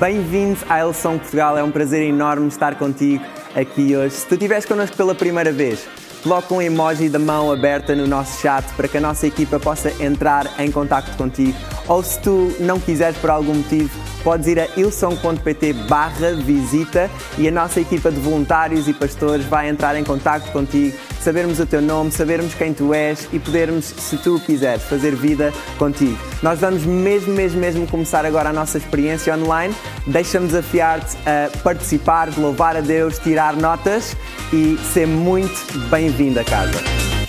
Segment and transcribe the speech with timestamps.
[0.00, 4.14] Bem-vindos à Elson Portugal, é um prazer enorme estar contigo aqui hoje.
[4.14, 5.88] Se tu estiveres connosco pela primeira vez,
[6.22, 9.90] coloca um emoji da mão aberta no nosso chat para que a nossa equipa possa
[10.00, 11.58] entrar em contato contigo.
[11.88, 13.90] Ou se tu não quiseres por algum motivo,
[14.22, 19.68] podes ir a ilson.pt barra visita e a nossa equipa de voluntários e pastores vai
[19.68, 24.18] entrar em contato contigo, sabermos o teu nome, sabermos quem tu és e podermos, se
[24.18, 26.18] tu quiseres, fazer vida contigo.
[26.42, 29.74] Nós vamos mesmo, mesmo, mesmo começar agora a nossa experiência online.
[30.06, 34.16] Deixa-me desafiar-te a participar, louvar a Deus, tirar notas
[34.52, 37.27] e ser muito bem-vindo a casa.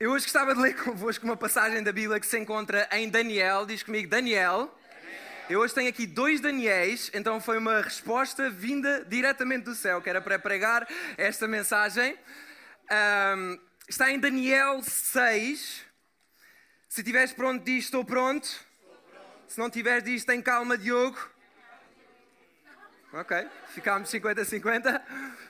[0.00, 3.66] Eu hoje gostava de ler convosco uma passagem da Bíblia que se encontra em Daniel.
[3.66, 4.72] Diz comigo, Daniel.
[5.50, 10.08] Eu hoje tenho aqui dois Daniéis, então foi uma resposta vinda diretamente do céu, que
[10.08, 12.16] era para pregar esta mensagem.
[13.36, 13.58] Um,
[13.88, 15.84] está em Daniel 6.
[16.88, 18.48] Se estiveres pronto, diz estou pronto.
[19.48, 21.18] Se não tiveres, diz tem calma, Diogo.
[23.14, 25.02] Ok, ficámos 50-50.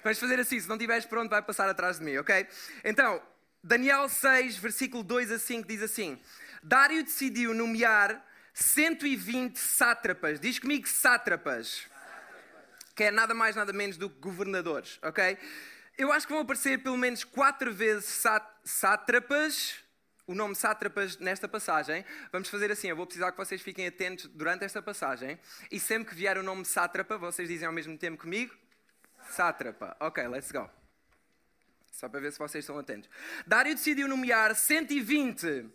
[0.03, 2.47] Vamos fazer assim: se não estiveres pronto, vai passar atrás de mim, ok?
[2.83, 3.21] Então,
[3.63, 6.19] Daniel 6, versículo 2 a 5 diz assim:
[6.63, 10.41] Dário decidiu nomear 120 sátrapas.
[10.41, 11.87] Diz comigo sátrapas.
[12.95, 15.39] Que é nada mais, nada menos do que governadores, ok?
[15.97, 18.25] Eu acho que vão aparecer pelo menos quatro vezes
[18.65, 19.77] sátrapas,
[20.27, 22.05] o nome sátrapas nesta passagem.
[22.33, 25.39] Vamos fazer assim, eu vou precisar que vocês fiquem atentos durante esta passagem.
[25.71, 28.55] E sempre que vier o nome sátrapa, vocês dizem ao mesmo tempo comigo?
[29.31, 29.97] Sátrapa.
[30.01, 30.78] Ok, let's go.
[31.99, 33.11] Só para ver se vocês estão atentos.
[33.45, 35.67] Dário decidiu nomear 120.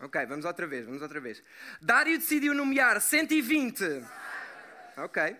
[0.00, 1.40] Ok, vamos outra vez, vamos outra vez.
[1.80, 4.04] Dário decidiu nomear 120.
[4.96, 5.36] Ok.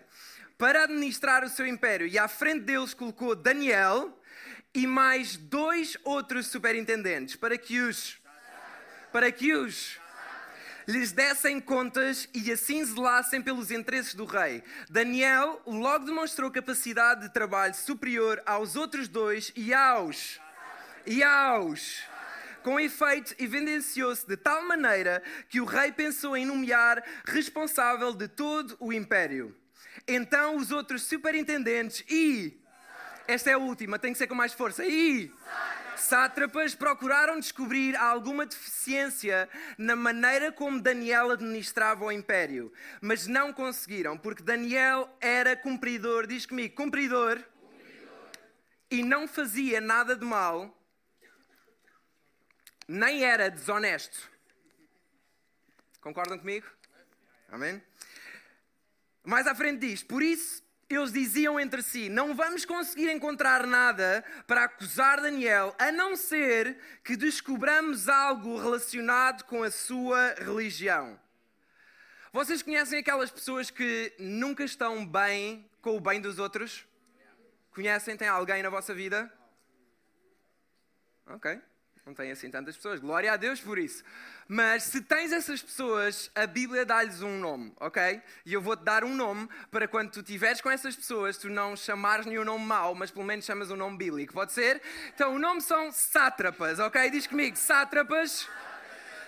[0.57, 2.07] Para administrar o seu império.
[2.07, 4.17] E à frente deles colocou Daniel
[4.73, 8.21] e mais dois outros superintendentes para que os
[9.11, 9.99] para que os
[10.87, 14.63] lhes dessem contas e assim zelassem pelos interesses do rei.
[14.89, 20.39] Daniel logo demonstrou capacidade de trabalho superior aos outros dois e aos.
[21.05, 22.01] E aos.
[22.63, 28.75] Com efeito, evidenciou-se de tal maneira que o rei pensou em nomear responsável de todo
[28.79, 29.55] o império.
[30.07, 32.57] Então os outros superintendentes e.
[33.27, 34.85] Esta é a última, tem que ser com mais força.
[34.85, 35.31] E
[36.01, 42.71] sátrapas procuraram descobrir alguma deficiência na maneira como Daniel administrava o império,
[43.01, 48.29] mas não conseguiram, porque Daniel era cumpridor, diz comigo, cumpridor, cumpridor.
[48.91, 50.77] e não fazia nada de mal,
[52.87, 54.29] nem era desonesto.
[56.01, 56.67] Concordam comigo?
[57.49, 57.81] Amém?
[59.23, 64.23] Mais à frente diz: Por isso eles diziam entre si: Não vamos conseguir encontrar nada
[64.45, 71.19] para acusar Daniel, a não ser que descobramos algo relacionado com a sua religião.
[72.31, 76.85] Vocês conhecem aquelas pessoas que nunca estão bem com o bem dos outros?
[77.71, 78.15] Conhecem?
[78.15, 79.31] Tem alguém na vossa vida?
[81.25, 81.59] Ok.
[82.07, 83.01] Não tem assim tantas pessoas.
[83.01, 84.01] Glória a Deus por isso.
[84.47, 88.21] Mas se tens essas pessoas, a Bíblia dá-lhes um nome, ok?
[88.45, 91.75] E eu vou-te dar um nome para quando tu estiveres com essas pessoas, tu não
[91.75, 94.31] chamares nenhum nome mau, mas pelo menos chamas um nome bíblico.
[94.31, 94.81] Pode ser?
[95.13, 97.11] Então, o nome são sátrapas, ok?
[97.11, 98.47] Diz comigo, sátrapas.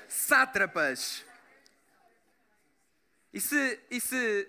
[0.08, 1.26] Sátrapas.
[3.34, 4.48] E se, e se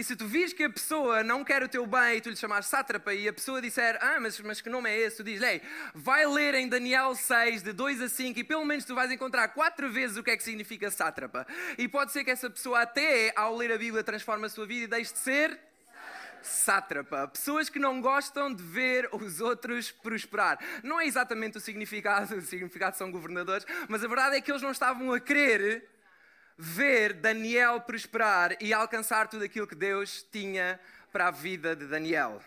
[0.00, 2.36] e se tu vis que a pessoa não quer o teu bem e tu lhe
[2.36, 5.18] chamas sátrapa e a pessoa disser, ah, mas, mas que nome é esse?
[5.18, 5.60] Tu dizes, ei,
[5.94, 9.48] vai ler em Daniel 6, de 2 a 5 e pelo menos tu vais encontrar
[9.48, 11.46] quatro vezes o que é que significa sátrapa.
[11.76, 14.84] E pode ser que essa pessoa até, ao ler a Bíblia, transforme a sua vida
[14.84, 15.60] e deixe de ser
[16.40, 17.28] sátrapa.
[17.28, 20.58] Pessoas que não gostam de ver os outros prosperar.
[20.82, 24.62] Não é exatamente o significado, o significado são governadores, mas a verdade é que eles
[24.62, 25.99] não estavam a querer
[26.60, 30.78] ver Daniel prosperar e alcançar tudo aquilo que Deus tinha
[31.10, 32.42] para a vida de Daniel.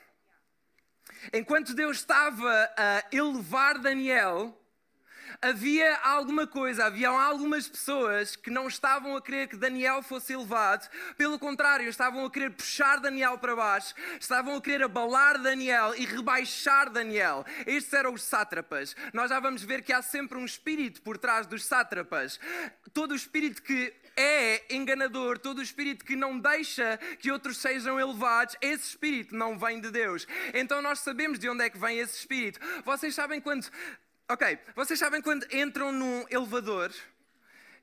[1.34, 4.56] Enquanto Deus estava a elevar Daniel,
[5.42, 10.88] havia alguma coisa, havia algumas pessoas que não estavam a querer que Daniel fosse elevado,
[11.18, 16.06] pelo contrário, estavam a querer puxar Daniel para baixo, estavam a querer abalar Daniel e
[16.06, 17.44] rebaixar Daniel.
[17.66, 18.96] Estes eram os sátrapas.
[19.12, 22.40] Nós já vamos ver que há sempre um espírito por trás dos sátrapas.
[22.94, 28.56] Todo o espírito que é enganador, todo espírito que não deixa que outros sejam elevados,
[28.62, 30.28] esse espírito não vem de Deus.
[30.54, 32.60] Então nós sabemos de onde é que vem esse espírito.
[32.84, 33.70] Vocês sabem quando.
[34.30, 36.94] Ok, vocês sabem quando entram num elevador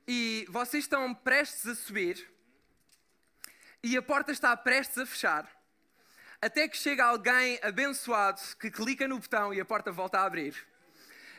[0.07, 2.29] e vocês estão prestes a subir
[3.83, 5.51] e a porta está prestes a fechar,
[6.41, 10.70] até que chega alguém abençoado que clica no botão e a porta volta a abrir.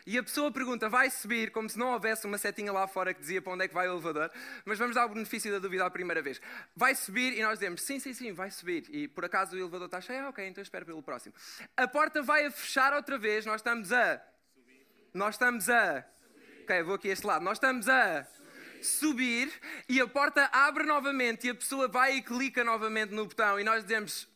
[0.05, 3.19] E a pessoa pergunta, vai subir, como se não houvesse uma setinha lá fora que
[3.19, 4.31] dizia para onde é que vai o elevador,
[4.65, 6.41] mas vamos dar o benefício da dúvida à primeira vez.
[6.75, 8.85] Vai subir e nós dizemos, sim, sim, sim, vai subir.
[8.89, 11.35] E por acaso o elevador está cheio, ah, ok, então espero pelo próximo.
[11.77, 14.21] A porta vai a fechar outra vez, nós estamos a.
[14.53, 14.87] Subir.
[15.13, 16.01] Nós estamos a.
[16.01, 16.63] Subir.
[16.63, 17.43] Ok, vou aqui a este lado.
[17.43, 18.27] Nós estamos a.
[18.81, 19.53] Subir
[19.87, 23.63] e a porta abre novamente e a pessoa vai e clica novamente no botão e
[23.63, 24.30] nós dizemos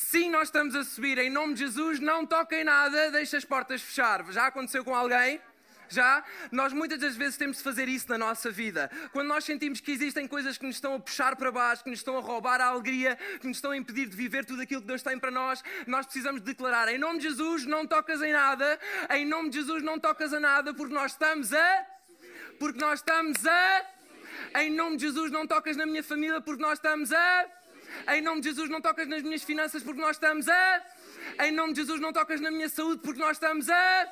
[0.00, 1.18] Sim, nós estamos a subir.
[1.18, 4.24] Em nome de Jesus, não toquem nada, deixe as portas fechar.
[4.30, 5.40] Já aconteceu com alguém?
[5.88, 6.22] Já?
[6.52, 8.88] Nós muitas das vezes temos de fazer isso na nossa vida.
[9.10, 11.98] Quando nós sentimos que existem coisas que nos estão a puxar para baixo, que nos
[11.98, 14.86] estão a roubar a alegria, que nos estão a impedir de viver tudo aquilo que
[14.86, 18.78] Deus tem para nós, nós precisamos declarar: em nome de Jesus, não tocas em nada,
[19.10, 21.86] em nome de Jesus, não tocas a nada, porque nós estamos a.
[22.60, 23.86] Porque nós estamos a.
[24.60, 27.57] Em nome de Jesus, não tocas na minha família, porque nós estamos a.
[28.08, 30.82] Em nome de Jesus, não tocas nas minhas finanças porque nós estamos a.
[31.44, 34.08] Em nome de Jesus, não tocas na minha saúde porque nós estamos a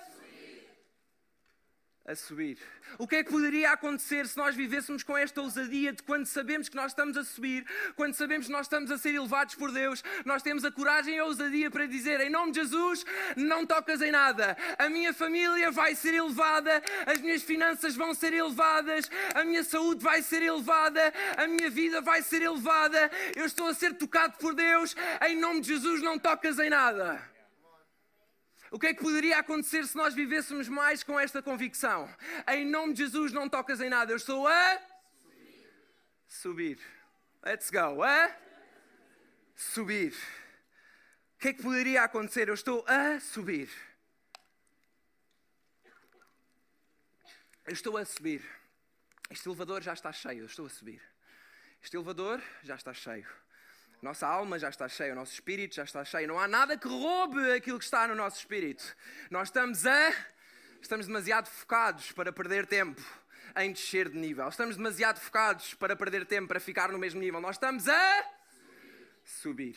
[2.06, 2.56] a subir.
[2.98, 6.68] O que é que poderia acontecer se nós vivêssemos com esta ousadia de quando sabemos
[6.68, 7.66] que nós estamos a subir,
[7.96, 11.18] quando sabemos que nós estamos a ser elevados por Deus, nós temos a coragem e
[11.18, 13.04] a ousadia para dizer: em nome de Jesus,
[13.36, 14.56] não tocas em nada.
[14.78, 20.02] A minha família vai ser elevada, as minhas finanças vão ser elevadas, a minha saúde
[20.02, 23.10] vai ser elevada, a minha vida vai ser elevada.
[23.34, 24.94] Eu estou a ser tocado por Deus.
[25.26, 27.35] Em nome de Jesus, não tocas em nada.
[28.70, 32.08] O que é que poderia acontecer se nós vivêssemos mais com esta convicção?
[32.48, 34.80] Em nome de Jesus, não tocas em nada, eu estou a
[36.26, 36.78] subir.
[36.78, 36.80] subir.
[37.44, 38.02] Let's go.
[38.02, 38.36] A
[39.54, 40.14] subir.
[41.34, 42.48] O que é que poderia acontecer?
[42.48, 43.70] Eu estou a subir.
[47.64, 48.44] Eu estou a subir.
[49.30, 51.02] Este elevador já está cheio, eu estou a subir.
[51.82, 53.26] Este elevador já está cheio.
[54.02, 56.28] Nossa alma já está cheia, o nosso espírito já está cheio.
[56.28, 58.84] Não há nada que roube aquilo que está no nosso espírito.
[59.30, 60.12] Nós estamos a.
[60.80, 63.02] Estamos demasiado focados para perder tempo
[63.56, 64.46] em descer de nível.
[64.48, 67.40] Estamos demasiado focados para perder tempo para ficar no mesmo nível.
[67.40, 68.24] Nós estamos a.
[69.24, 69.76] subir.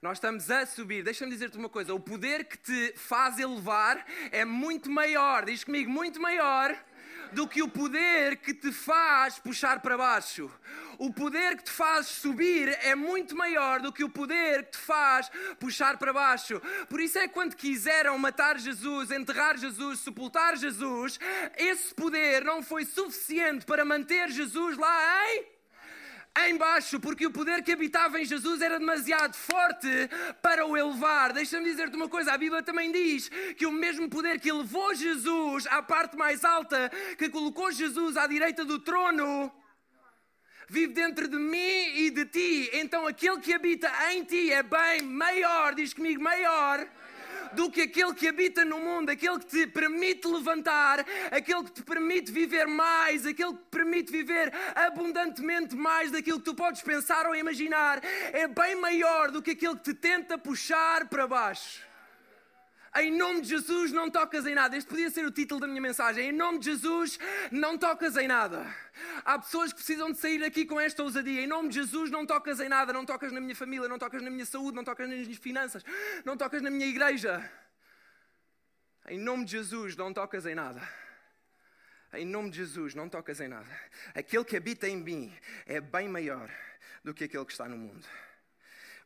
[0.00, 1.02] Nós estamos a subir.
[1.02, 5.44] Deixa-me dizer-te uma coisa: o poder que te faz elevar é muito maior.
[5.44, 6.74] Diz comigo, muito maior
[7.32, 10.50] do que o poder que te faz puxar para baixo.
[11.00, 14.76] O poder que te faz subir é muito maior do que o poder que te
[14.76, 16.60] faz puxar para baixo.
[16.90, 21.18] Por isso é que quando quiseram matar Jesus, enterrar Jesus, sepultar Jesus,
[21.56, 25.46] esse poder não foi suficiente para manter Jesus lá em
[26.50, 29.88] embaixo, porque o poder que habitava em Jesus era demasiado forte
[30.42, 31.32] para o elevar.
[31.32, 35.66] Deixa-me dizer-te uma coisa: a Bíblia também diz que o mesmo poder que elevou Jesus
[35.68, 39.50] à parte mais alta, que colocou Jesus à direita do trono,
[40.70, 42.70] vive dentro de mim e de ti.
[42.74, 46.86] Então aquele que habita em ti é bem maior, diz comigo, maior
[47.52, 51.82] do que aquele que habita no mundo, aquele que te permite levantar, aquele que te
[51.82, 57.26] permite viver mais, aquele que te permite viver abundantemente mais daquilo que tu podes pensar
[57.26, 58.00] ou imaginar,
[58.32, 61.89] é bem maior do que aquele que te tenta puxar para baixo.
[62.96, 64.76] Em nome de Jesus, não tocas em nada.
[64.76, 66.28] Este podia ser o título da minha mensagem.
[66.28, 67.20] Em nome de Jesus,
[67.52, 68.66] não tocas em nada.
[69.24, 71.40] Há pessoas que precisam de sair daqui com esta ousadia.
[71.40, 72.92] Em nome de Jesus, não tocas em nada.
[72.92, 75.84] Não tocas na minha família, não tocas na minha saúde, não tocas nas minhas finanças,
[76.24, 77.48] não tocas na minha igreja.
[79.08, 80.82] Em nome de Jesus, não tocas em nada.
[82.12, 83.68] Em nome de Jesus, não tocas em nada.
[84.14, 85.32] Aquele que habita em mim
[85.64, 86.50] é bem maior
[87.04, 88.04] do que aquele que está no mundo.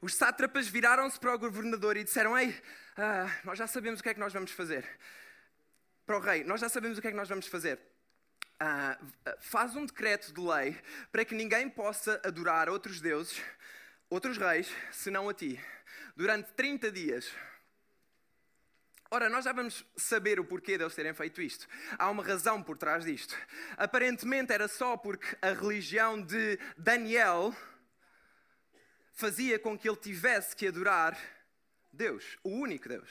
[0.04, 2.54] Os sátrapas viraram-se para o governador e disseram: Ei,
[2.94, 4.86] ah, nós já sabemos o que é que nós vamos fazer.
[6.04, 7.80] Para o rei, nós já sabemos o que é que nós vamos fazer.
[8.60, 8.98] Ah,
[9.40, 10.78] faz um decreto de lei
[11.10, 13.40] para que ninguém possa adorar outros deuses,
[14.10, 15.58] outros reis, senão a ti,
[16.14, 17.32] durante 30 dias.
[19.10, 21.66] Ora, nós já vamos saber o porquê de eles terem feito isto.
[21.98, 23.34] Há uma razão por trás disto.
[23.78, 27.56] Aparentemente era só porque a religião de Daniel
[29.14, 31.16] fazia com que ele tivesse que adorar
[31.92, 33.08] Deus, o único Deus.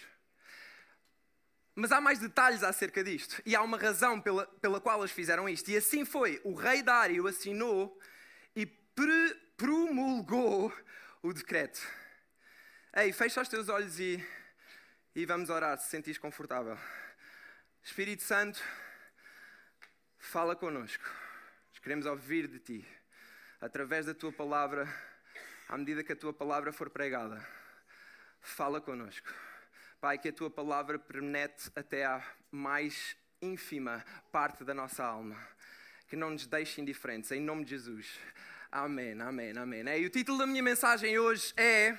[1.76, 5.50] Mas há mais detalhes acerca disto, e há uma razão pela, pela qual eles fizeram
[5.50, 5.72] isto.
[5.72, 8.00] E assim foi: o rei Dário assinou
[8.56, 10.74] e pre promulgou
[11.22, 11.80] o decreto.
[12.96, 14.24] Ei, fecha os teus olhos e,
[15.16, 16.78] e vamos orar se sentires confortável.
[17.82, 18.62] Espírito Santo,
[20.18, 21.04] fala connosco.
[21.70, 22.88] Nós queremos ouvir de ti,
[23.62, 24.88] através da tua palavra
[25.68, 27.46] à medida que a tua palavra for pregada.
[28.42, 29.28] Fala connosco.
[30.00, 35.38] Pai, que a tua palavra penetre até à mais ínfima parte da nossa alma.
[36.08, 38.20] Que não nos deixe indiferentes, em nome de Jesus.
[38.72, 39.88] Amém, amém, amém.
[40.00, 41.98] E o título da minha mensagem hoje é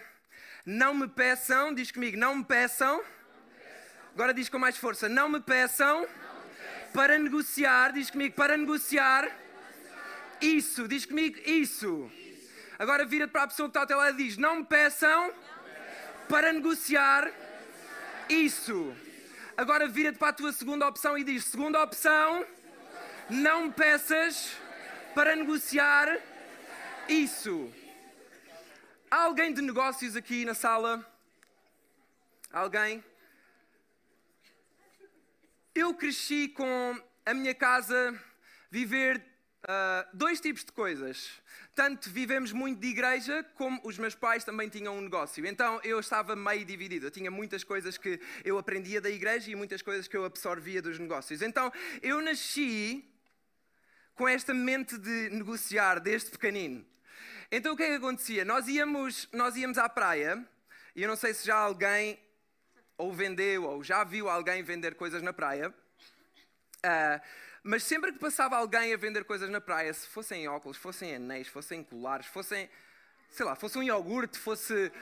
[0.67, 3.03] Não me peçam, diz comigo, não me peçam
[4.15, 6.07] Agora diz com mais força: Não me peçam
[6.93, 9.29] para negociar, diz comigo, para negociar.
[10.41, 12.09] Isso, diz comigo, isso.
[12.79, 15.33] Agora vira-te para a pessoa que está ao teu lado e diz: Não me peçam
[16.29, 17.31] para negociar
[18.29, 18.95] isso.
[19.57, 22.45] Agora vira-te para a tua segunda opção e diz: Segunda opção,
[23.31, 24.57] não me peças
[25.15, 26.19] para negociar
[27.09, 27.73] isso.
[29.09, 31.09] Há alguém de negócios aqui na sala?
[32.53, 33.05] Alguém?
[35.73, 38.21] Eu cresci com a minha casa
[38.71, 39.34] viver
[39.65, 41.31] uh, dois tipos de coisas.
[41.75, 45.45] Tanto vivemos muito de igreja, como os meus pais também tinham um negócio.
[45.45, 47.07] Então eu estava meio dividido.
[47.07, 50.81] Eu tinha muitas coisas que eu aprendia da igreja e muitas coisas que eu absorvia
[50.81, 51.43] dos negócios.
[51.43, 53.05] Então eu nasci
[54.15, 56.87] com esta mente de negociar desde pequenino.
[57.51, 58.45] Então o que é que acontecia?
[58.45, 60.45] Nós íamos, nós íamos à praia,
[60.95, 62.19] e eu não sei se já alguém
[62.97, 65.75] ou vendeu, ou já viu alguém vender coisas na praia.
[66.85, 67.21] Uh,
[67.65, 71.49] mas sempre que passava alguém a vender coisas na praia, se fossem óculos, fossem anéis,
[71.49, 72.69] fossem colares, fossem,
[73.31, 74.93] sei lá, fosse um iogurte, fosse.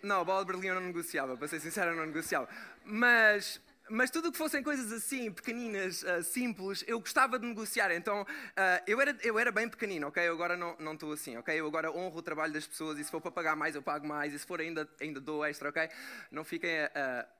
[0.00, 2.48] Não, a bola de Berlim eu não negociava, para ser sincero, eu não negociava.
[2.84, 3.60] Mas
[3.90, 7.90] mas tudo o que fossem coisas assim, pequeninas, uh, simples, eu gostava de negociar.
[7.92, 10.26] Então, uh, eu, era, eu era bem pequenino, ok?
[10.26, 11.60] Eu agora não, estou assim, ok?
[11.60, 14.06] Eu agora honro o trabalho das pessoas e se for para pagar mais, eu pago
[14.06, 14.32] mais.
[14.32, 15.88] E se for ainda, ainda dou extra, ok?
[16.30, 16.90] Não fiquem a,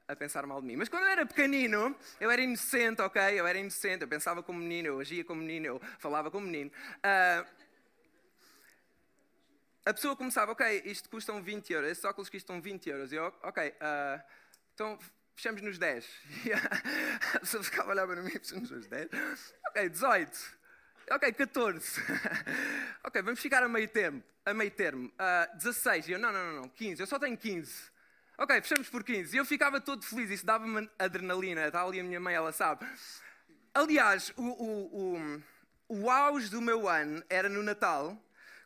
[0.06, 0.76] a, a pensar mal de mim.
[0.76, 3.22] Mas quando eu era pequenino, eu era inocente, ok?
[3.40, 6.70] Eu era inocente, eu pensava como menino, eu agia como menino, eu falava como menino.
[6.98, 7.64] Uh,
[9.86, 13.12] a pessoa começava, ok, isto custam 20 euros, esses óculos custam 20 euros.
[13.12, 13.74] E eu, ok,
[14.74, 14.98] então
[15.34, 16.06] fechamos nos 10.
[16.44, 16.52] E
[17.36, 19.08] a pessoa ficava a olhar para mim, fechamos nos 10.
[19.68, 20.64] Ok, 18.
[21.10, 22.00] Ok, 14.
[23.04, 24.22] ok, vamos ficar a meio termo.
[24.44, 25.08] A meio termo.
[25.08, 26.08] Uh, ah, 16.
[26.08, 27.00] E eu, não, não, não, não, 15.
[27.00, 27.90] Eu só tenho 15.
[28.38, 29.36] Ok, fechamos por 15.
[29.36, 30.30] E eu ficava todo feliz.
[30.30, 31.66] Isso dava-me adrenalina.
[31.66, 32.86] Está ali a minha mãe, ela sabe.
[33.74, 35.42] Aliás, o, o, o,
[35.88, 38.16] o auge do meu ano era no Natal,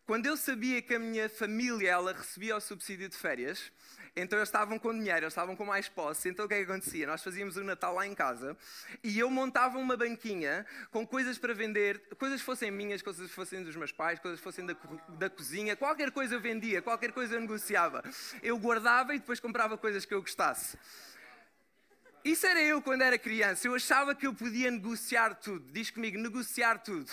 [0.09, 3.71] quando eu sabia que a minha família ela recebia o subsídio de férias
[4.17, 6.31] então eles estavam com dinheiro, eles estavam com mais posse.
[6.31, 7.07] Então o que é que acontecia?
[7.07, 8.57] Nós fazíamos o Natal lá em casa
[9.05, 13.35] e eu montava uma banquinha com coisas para vender, coisas que fossem minhas, coisas que
[13.35, 14.75] fossem dos meus pais, coisas que fossem da,
[15.11, 18.03] da cozinha, qualquer coisa eu vendia, qualquer coisa eu negociava.
[18.43, 20.77] Eu guardava e depois comprava coisas que eu gostasse.
[22.25, 23.69] Isso era eu quando era criança.
[23.69, 25.71] Eu achava que eu podia negociar tudo.
[25.71, 27.11] Diz comigo, negociar tudo.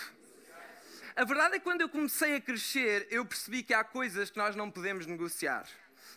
[1.17, 4.37] A verdade é que quando eu comecei a crescer, eu percebi que há coisas que
[4.37, 5.65] nós não podemos negociar.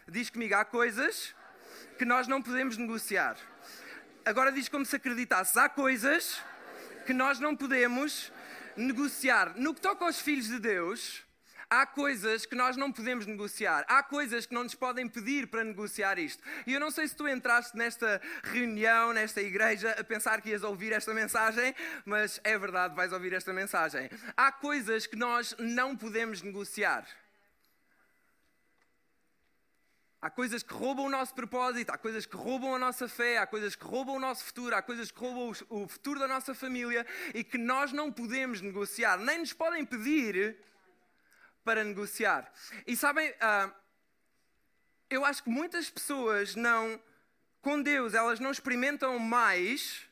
[0.09, 1.37] Diz comigo, há coisas
[1.97, 3.37] que nós não podemos negociar.
[4.25, 6.43] Agora diz como se acreditasses, há coisas
[7.07, 8.33] que nós não podemos
[8.76, 9.52] negociar.
[9.57, 11.25] No que toca aos filhos de Deus,
[11.70, 13.84] há coisas que nós não podemos negociar.
[13.88, 16.42] Há coisas que não nos podem pedir para negociar isto.
[16.66, 20.62] E eu não sei se tu entraste nesta reunião, nesta igreja, a pensar que ias
[20.62, 24.08] ouvir esta mensagem, mas é verdade, vais ouvir esta mensagem.
[24.37, 27.06] Há coisas que nós não podemos negociar.
[30.20, 33.46] Há coisas que roubam o nosso propósito, há coisas que roubam a nossa fé, há
[33.46, 37.06] coisas que roubam o nosso futuro, há coisas que roubam o futuro da nossa família
[37.32, 40.56] e que nós não podemos negociar, nem nos podem pedir
[41.68, 42.50] para negociar.
[42.87, 43.70] E sabem, uh,
[45.10, 46.98] eu acho que muitas pessoas não,
[47.60, 50.06] com Deus, elas não experimentam mais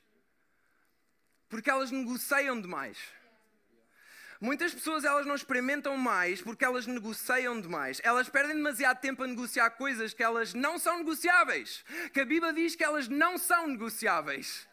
[1.48, 2.98] porque elas negociam demais.
[4.38, 8.02] Muitas pessoas elas não experimentam mais porque elas negociam demais.
[8.04, 11.82] Elas perdem demasiado tempo a negociar coisas que elas não são negociáveis.
[12.12, 14.68] Que a Bíblia diz que elas não são negociáveis.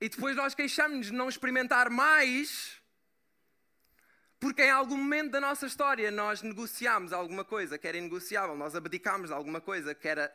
[0.00, 2.77] E depois nós queixamos-nos de não experimentar mais
[4.40, 8.74] porque em algum momento da nossa história nós negociámos alguma coisa que era inegociável, nós
[8.74, 10.34] abdicámos de alguma coisa que era,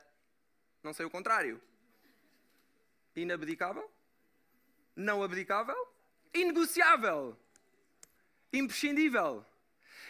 [0.83, 1.61] não sei o contrário,
[3.15, 3.89] inabdicável,
[4.95, 5.75] não abdicável?
[6.33, 7.37] Inegociável,
[8.51, 9.45] imprescindível.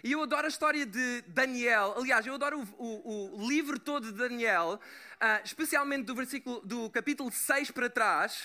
[0.03, 1.93] E eu adoro a história de Daniel.
[1.97, 4.79] Aliás, eu adoro o, o, o livro todo de Daniel,
[5.15, 8.43] uh, especialmente do versículo do capítulo 6 para trás,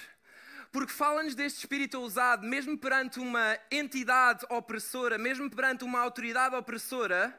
[0.70, 7.38] porque fala-nos deste espírito ousado, mesmo perante uma entidade opressora, mesmo perante uma autoridade opressora,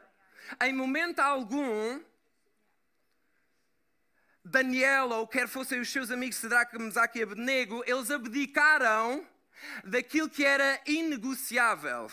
[0.62, 2.02] em momento algum,
[4.44, 9.26] Daniel, ou quer fossem os seus amigos Sedraque, Mesaque e Abednego, eles abdicaram
[9.84, 12.10] daquilo que era inegociável.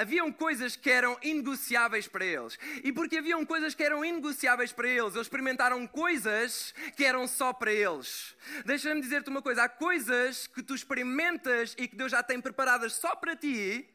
[0.00, 2.58] Haviam coisas que eram inegociáveis para eles.
[2.82, 7.52] E porque haviam coisas que eram inegociáveis para eles, eles experimentaram coisas que eram só
[7.52, 8.34] para eles.
[8.64, 12.94] Deixa-me dizer-te uma coisa: há coisas que tu experimentas e que Deus já tem preparadas
[12.94, 13.86] só para ti,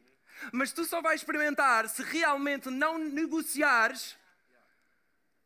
[0.52, 4.16] mas tu só vais experimentar se realmente não negociares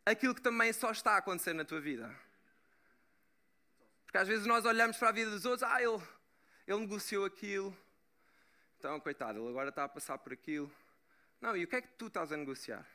[0.06, 2.14] aquilo que também só está a acontecer na tua vida.
[4.04, 6.02] Porque às vezes nós olhamos para a vida dos outros, ah, ele,
[6.68, 7.74] ele negociou aquilo,
[8.80, 10.72] então, coitado, ele agora está a passar por aquilo.
[11.42, 12.88] Não, e o que é que tu estás a negociar?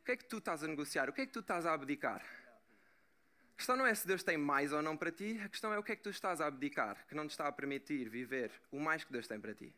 [0.00, 1.10] O que é que tu estás a negociar?
[1.10, 2.22] O que é que tu estás a abdicar?
[2.22, 5.78] A questão não é se Deus tem mais ou não para ti, a questão é
[5.78, 8.50] o que é que tu estás a abdicar, que não te está a permitir viver
[8.72, 9.70] o mais que Deus tem para ti.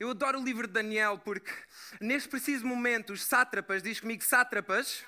[0.00, 1.52] Eu adoro o livro de Daniel porque,
[2.00, 5.06] neste preciso momento, os sátrapas, diz comigo sátrapas,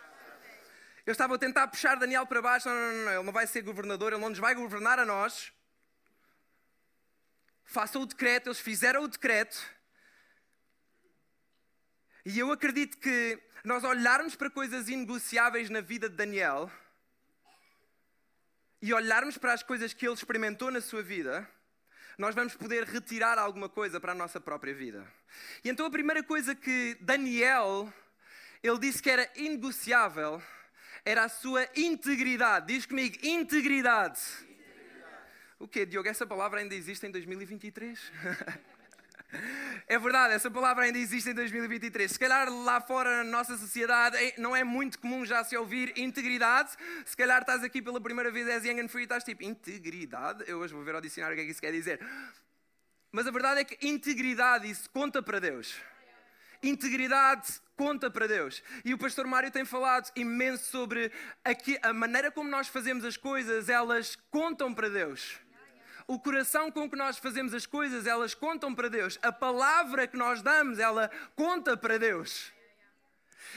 [1.04, 3.62] eu estava a tentar puxar Daniel para baixo, não, não, não, ele não vai ser
[3.62, 5.52] governador, ele não nos vai governar a nós.
[7.64, 9.58] Façam o decreto, eles fizeram o decreto.
[12.24, 16.70] E eu acredito que nós olharmos para coisas inegociáveis na vida de Daniel
[18.80, 21.48] e olharmos para as coisas que ele experimentou na sua vida,
[22.18, 25.10] nós vamos poder retirar alguma coisa para a nossa própria vida.
[25.64, 27.92] E então a primeira coisa que Daniel,
[28.62, 30.42] ele disse que era inegociável,
[31.04, 32.66] era a sua integridade.
[32.66, 34.20] Diz comigo, integridade.
[35.64, 36.06] O quê, Diogo?
[36.06, 37.98] Essa palavra ainda existe em 2023?
[39.88, 42.12] É verdade, essa palavra ainda existe em 2023.
[42.12, 46.70] Se calhar lá fora na nossa sociedade não é muito comum já se ouvir integridade.
[47.04, 50.44] Se calhar estás aqui pela primeira vez, és young and free e estás tipo, integridade?
[50.46, 51.98] Eu hoje vou ver ao dicionário o que é que isso quer dizer.
[53.10, 55.74] Mas a verdade é que integridade, isso conta para Deus.
[56.62, 58.62] Integridade conta para Deus.
[58.84, 61.10] E o pastor Mário tem falado imenso sobre
[61.44, 65.42] aqui, a maneira como nós fazemos as coisas, elas contam para Deus
[66.06, 69.18] o coração com que nós fazemos as coisas, elas contam para Deus.
[69.22, 72.52] A palavra que nós damos, ela conta para Deus.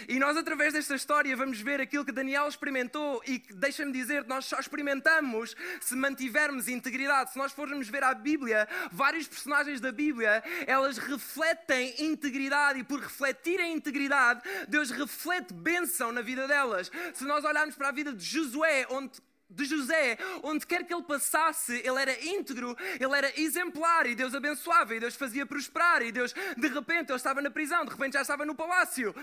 [0.07, 4.25] E nós, através desta história, vamos ver aquilo que Daniel experimentou e que, deixa-me dizer,
[4.25, 7.31] nós só experimentamos se mantivermos integridade.
[7.31, 12.99] Se nós formos ver a Bíblia, vários personagens da Bíblia, elas refletem integridade e por
[12.99, 16.91] refletirem integridade, Deus reflete bênção na vida delas.
[17.13, 21.03] Se nós olharmos para a vida de Josué, onde de José, onde quer que ele
[21.03, 26.11] passasse, ele era íntegro, ele era exemplar e Deus abençoava e Deus fazia prosperar e
[26.11, 29.15] Deus, de repente, ele estava na prisão, de repente já estava no palácio.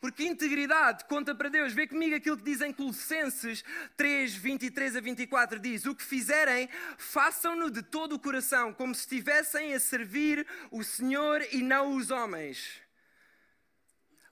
[0.00, 1.72] Porque integridade conta para Deus.
[1.72, 3.64] Vê comigo aquilo que diz em Colossenses
[3.96, 9.00] 3, 23 a 24: diz: O que fizerem, façam-no de todo o coração, como se
[9.00, 12.80] estivessem a servir o Senhor e não os homens.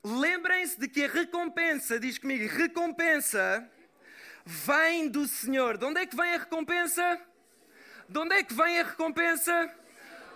[0.04, 3.68] Lembrem-se de que a recompensa, diz comigo, recompensa
[4.44, 5.76] vem do Senhor.
[5.78, 7.20] De onde é que vem a recompensa?
[8.09, 9.70] De onde é que vem a recompensa?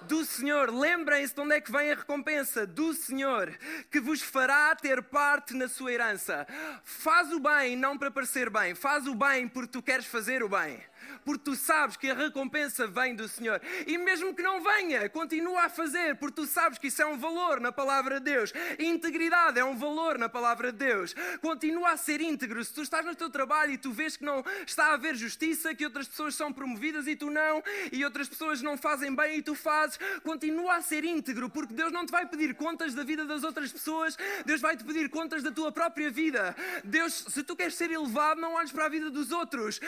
[0.03, 0.71] do Senhor.
[0.73, 3.53] Lembrem-se de onde é que vem a recompensa do Senhor,
[3.91, 6.47] que vos fará ter parte na sua herança.
[6.85, 10.49] Faz o bem não para parecer bem, faz o bem porque tu queres fazer o
[10.49, 10.81] bem
[11.29, 13.61] porque tu sabes que a recompensa vem do Senhor.
[13.87, 17.19] E mesmo que não venha, continua a fazer, porque tu sabes que isso é um
[17.19, 18.51] valor na palavra de Deus.
[18.79, 21.15] Integridade é um valor na palavra de Deus.
[21.43, 22.65] Continua a ser íntegro.
[22.65, 25.75] Se tu estás no teu trabalho e tu vês que não está a haver justiça,
[25.75, 27.63] que outras pessoas são promovidas e tu não,
[27.93, 31.93] e outras pessoas não fazem bem e tu fazes, continua a ser íntegro, porque Deus
[31.93, 35.43] não te vai pedir contas da vida das outras pessoas, Deus vai te pedir contas
[35.43, 36.57] da tua própria vida.
[36.83, 39.79] Deus, se tu queres ser elevado, não olhes para a vida dos outros.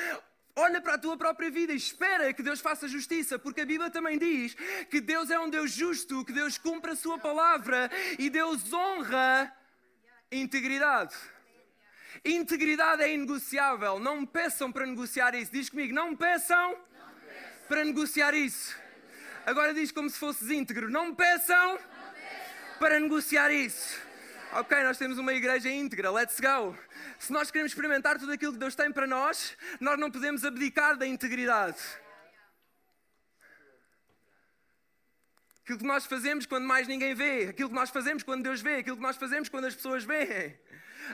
[0.57, 3.91] Olha para a tua própria vida e espera que Deus faça justiça, porque a Bíblia
[3.91, 4.55] também diz
[4.91, 9.55] que Deus é um Deus justo, que Deus cumpre a sua palavra e Deus honra
[10.31, 11.15] integridade.
[12.25, 13.99] Integridade é inegociável.
[13.99, 15.53] Não me peçam para negociar isso.
[15.53, 16.77] Diz comigo, não me peçam,
[17.69, 18.77] para negociar isso.
[19.47, 20.91] Agora diz como se fosses íntegro.
[20.91, 21.79] Não me peçam
[22.79, 23.99] para negociar isso.
[24.53, 26.77] Ok, nós temos uma igreja íntegra, let's go.
[27.21, 30.97] Se nós queremos experimentar tudo aquilo que Deus tem para nós, nós não podemos abdicar
[30.97, 31.77] da integridade.
[35.63, 38.77] Aquilo que nós fazemos quando mais ninguém vê, aquilo que nós fazemos quando Deus vê,
[38.77, 40.59] aquilo que nós fazemos quando as pessoas veem.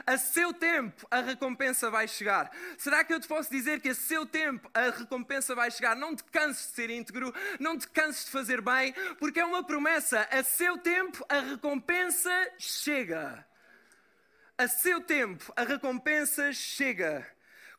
[0.05, 2.51] A seu tempo a recompensa vai chegar.
[2.77, 5.93] Será que eu te posso dizer que a seu tempo a recompensa vai chegar?
[5.93, 9.61] Não te canses de ser íntegro, não te canses de fazer bem, porque é uma
[9.61, 10.25] promessa.
[10.31, 13.45] A seu tempo a recompensa chega.
[14.59, 17.23] A seu tempo a recompensa chega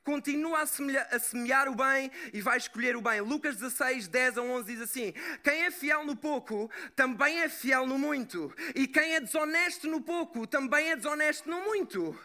[0.04, 3.20] continua a semear, a semear, o bem e vai escolher o bem.
[3.20, 5.12] Lucas 16, 10 a 11 diz assim:
[5.42, 8.54] Quem é fiel no pouco, também é fiel no muito.
[8.76, 12.16] E quem é desonesto no pouco, também é desonesto no muito.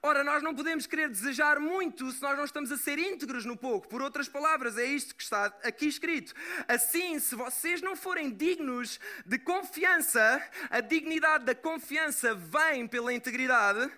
[0.00, 3.56] Ora, nós não podemos querer desejar muito se nós não estamos a ser íntegros no
[3.56, 3.88] pouco.
[3.88, 6.32] Por outras palavras, é isto que está aqui escrito.
[6.68, 13.90] Assim, se vocês não forem dignos de confiança, a dignidade da confiança vem pela integridade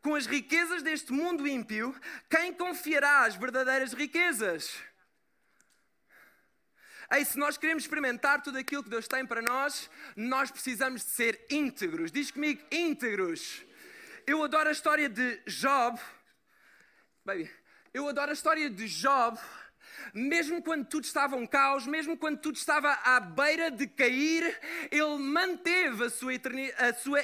[0.00, 1.94] com as riquezas deste mundo ímpio,
[2.28, 4.78] quem confiará as verdadeiras riquezas?
[7.12, 11.10] Ei, se nós queremos experimentar tudo aquilo que Deus tem para nós, nós precisamos de
[11.10, 12.12] ser íntegros.
[12.12, 13.64] Diz comigo, íntegros.
[14.30, 15.98] Eu adoro a história de Job.
[17.24, 17.50] Baby,
[17.92, 19.36] eu adoro a história de Job.
[20.14, 24.56] Mesmo quando tudo estava um caos, mesmo quando tudo estava à beira de cair,
[24.88, 26.30] ele manteve a sua,
[26.78, 27.20] a sua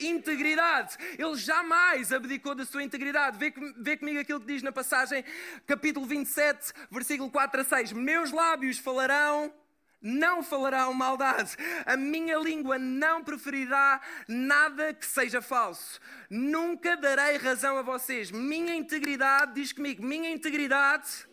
[0.00, 0.96] integridade.
[1.16, 3.38] Ele jamais abdicou da sua integridade.
[3.38, 5.24] Vê, vê comigo aquilo que diz na passagem,
[5.68, 7.92] capítulo 27, versículo 4 a 6.
[7.92, 9.54] Meus lábios falarão
[10.02, 16.00] não falarão maldade, a minha língua não preferirá nada que seja falso.
[16.28, 18.30] Nunca darei razão a vocês.
[18.30, 21.26] Minha integridade, diz comigo, minha integridade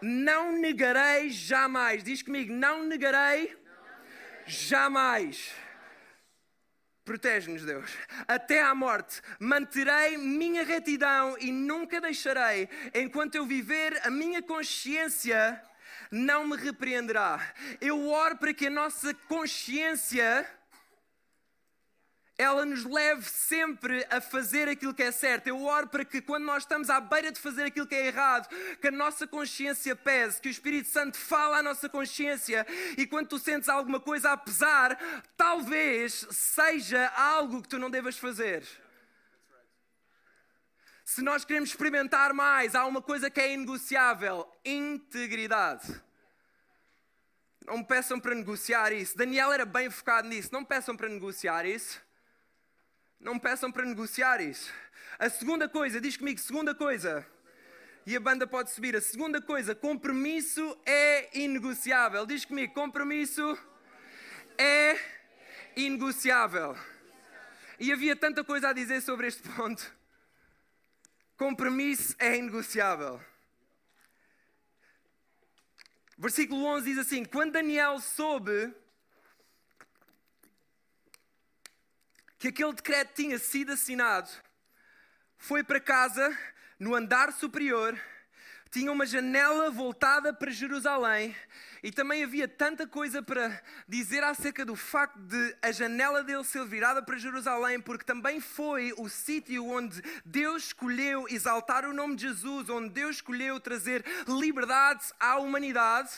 [0.00, 2.02] não negarei jamais.
[2.02, 3.56] Diz comigo, não negarei
[4.46, 5.52] jamais.
[7.04, 7.90] Protege-nos, Deus,
[8.28, 9.20] até à morte.
[9.40, 15.60] Manterei minha retidão e nunca deixarei, enquanto eu viver, a minha consciência
[16.12, 17.40] não me repreenderá.
[17.80, 20.46] Eu oro para que a nossa consciência
[22.36, 25.46] ela nos leve sempre a fazer aquilo que é certo.
[25.46, 28.48] Eu oro para que quando nós estamos à beira de fazer aquilo que é errado,
[28.80, 32.66] que a nossa consciência pese, que o Espírito Santo fale à nossa consciência
[32.98, 34.98] e quando tu sentes alguma coisa a pesar,
[35.36, 38.62] talvez seja algo que tu não devas fazer.
[41.12, 46.02] Se nós queremos experimentar mais, há uma coisa que é inegociável: integridade.
[47.66, 49.14] Não me peçam para negociar isso.
[49.14, 50.48] Daniel era bem focado nisso.
[50.50, 52.00] Não me peçam para negociar isso.
[53.20, 54.72] Não me peçam para negociar isso.
[55.18, 57.26] A segunda coisa, diz comigo, segunda coisa.
[58.06, 58.96] E a banda pode subir.
[58.96, 62.24] A segunda coisa, compromisso é inegociável.
[62.24, 63.58] Diz comigo, compromisso
[64.56, 64.98] é
[65.76, 66.74] inegociável.
[67.78, 70.01] E havia tanta coisa a dizer sobre este ponto.
[71.42, 73.20] Compromisso é inegociável.
[76.16, 78.72] Versículo 11 diz assim: Quando Daniel soube
[82.38, 84.30] que aquele decreto tinha sido assinado,
[85.36, 86.38] foi para casa,
[86.78, 88.00] no andar superior,
[88.72, 91.36] tinha uma janela voltada para Jerusalém
[91.82, 96.64] e também havia tanta coisa para dizer acerca do facto de a janela dele ser
[96.64, 102.22] virada para Jerusalém, porque também foi o sítio onde Deus escolheu exaltar o nome de
[102.22, 106.10] Jesus, onde Deus escolheu trazer liberdade à humanidade.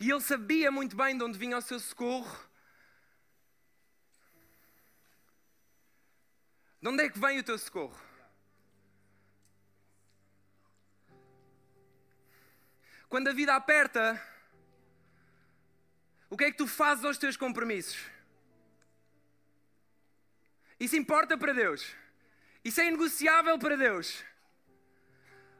[0.00, 2.36] E ele sabia muito bem de onde vinha o seu socorro.
[6.82, 8.07] De onde é que vem o teu socorro?
[13.08, 14.22] Quando a vida aperta,
[16.28, 17.98] o que é que tu fazes aos teus compromissos?
[20.78, 21.94] Isso importa para Deus.
[22.62, 24.22] Isso é inegociável para Deus.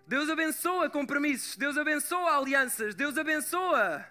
[0.07, 4.07] Deus abençoa compromissos, Deus abençoa alianças, Deus abençoa.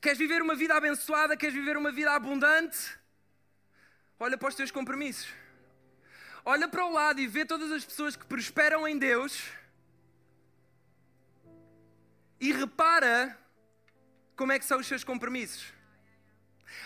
[0.00, 1.36] Queres viver uma vida abençoada?
[1.36, 2.98] Queres viver uma vida abundante?
[4.18, 5.45] Olha para os teus compromissos
[6.46, 9.42] olha para o lado e vê todas as pessoas que prosperam em Deus
[12.40, 13.36] e repara
[14.36, 15.74] como é que são os seus compromissos.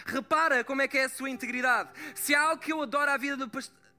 [0.07, 1.91] Repara como é que é a sua integridade.
[2.15, 3.51] Se há algo que eu adoro à vida do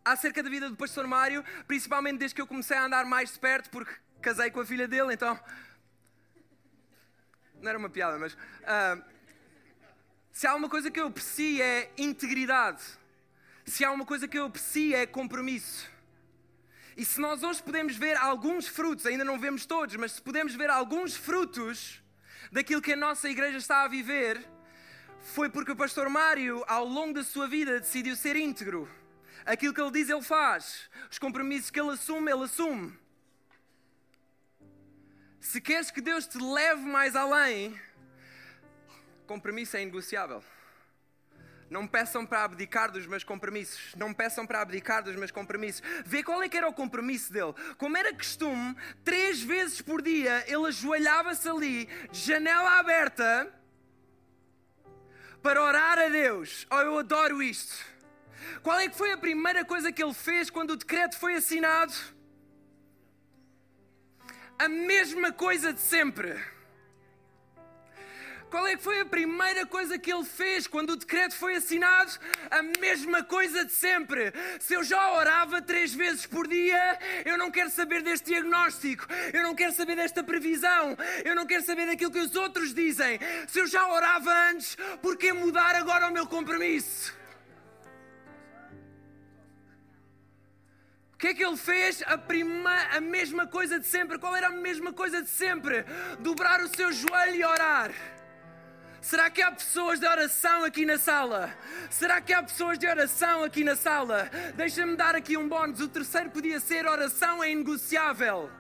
[0.04, 3.39] acerca da vida do pastor Mário, principalmente desde que eu comecei a andar mais de
[3.39, 5.39] perto, porque casei com a filha dele, então.
[7.62, 8.34] Não era uma piada, mas.
[8.34, 9.04] Uh,
[10.32, 12.82] se há uma coisa que eu aprecio é integridade
[13.71, 15.89] se há uma coisa que eu aprecio é compromisso.
[16.97, 20.53] E se nós hoje podemos ver alguns frutos, ainda não vemos todos, mas se podemos
[20.53, 22.03] ver alguns frutos
[22.51, 24.45] daquilo que a nossa igreja está a viver,
[25.21, 28.89] foi porque o pastor Mário, ao longo da sua vida, decidiu ser íntegro.
[29.45, 30.89] Aquilo que ele diz, ele faz.
[31.10, 32.99] Os compromissos que ele assume, ele assume.
[35.39, 37.79] Se queres que Deus te leve mais além,
[39.25, 40.43] compromisso é negociável.
[41.71, 43.95] Não me peçam para abdicar dos meus compromissos.
[43.95, 45.81] Não me peçam para abdicar dos meus compromissos.
[46.05, 47.53] Vê qual é que era o compromisso dele.
[47.77, 53.49] Como era costume, três vezes por dia ele ajoelhava-se ali, janela aberta,
[55.41, 56.67] para orar a Deus.
[56.69, 57.73] Oh, eu adoro isto.
[58.62, 61.93] Qual é que foi a primeira coisa que ele fez quando o decreto foi assinado?
[64.60, 66.38] A mesma coisa de sempre.
[68.52, 72.12] Qual é que foi a primeira coisa que ele fez quando o decreto foi assinado?
[72.50, 74.34] A mesma coisa de sempre.
[74.60, 79.42] Se eu já orava três vezes por dia, eu não quero saber deste diagnóstico, eu
[79.42, 83.22] não quero saber desta previsão, eu não quero saber daquilo que os outros dizem.
[83.48, 87.16] Se eu já orava antes, por que mudar agora o meu compromisso?
[91.14, 92.04] O que é que ele fez?
[92.06, 94.20] A, prima, a mesma coisa de sempre.
[94.20, 95.86] Qual era a mesma coisa de sempre?
[96.20, 97.92] Dobrar o seu joelho e orar.
[99.02, 101.52] Será que há pessoas de oração aqui na sala?
[101.90, 104.30] Será que há pessoas de oração aqui na sala?
[104.56, 105.82] Deixa-me dar aqui um bónus.
[105.82, 108.52] O terceiro podia ser oração é inegociável.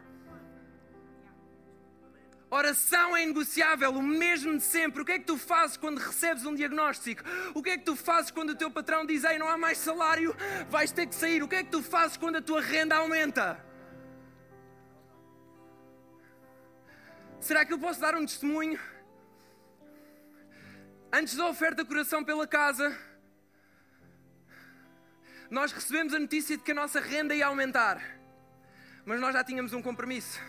[2.49, 5.03] Oração é negociável, o mesmo de sempre.
[5.03, 7.23] O que é que tu fazes quando recebes um diagnóstico?
[7.53, 9.77] O que é que tu fazes quando o teu patrão diz: Ei, não há mais
[9.77, 10.35] salário,
[10.69, 11.43] vais ter que sair?
[11.43, 13.63] O que é que tu fazes quando a tua renda aumenta?
[17.39, 18.79] Será que eu posso dar um testemunho?
[21.13, 22.97] Antes da oferta coração pela casa,
[25.49, 28.01] nós recebemos a notícia de que a nossa renda ia aumentar,
[29.05, 30.39] mas nós já tínhamos um compromisso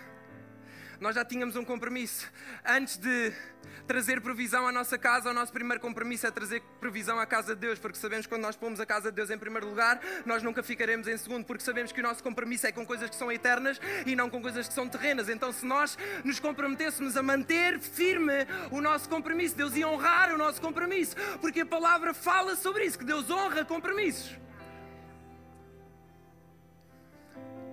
[1.03, 2.31] nós já tínhamos um compromisso.
[2.65, 3.33] Antes de
[3.88, 7.61] trazer provisão à nossa casa, o nosso primeiro compromisso é trazer provisão à casa de
[7.61, 10.45] Deus, porque sabemos que quando nós pomos a casa de Deus em primeiro lugar, nós
[10.45, 13.33] nunca ficaremos em segundo, porque sabemos que o nosso compromisso é com coisas que são
[13.33, 15.29] eternas e não com coisas que são terrenas.
[15.29, 20.38] Então, se nós nos comprometêssemos a manter firme o nosso compromisso, Deus ia honrar o
[20.38, 24.38] nosso compromisso, porque a palavra fala sobre isso, que Deus honra compromissos.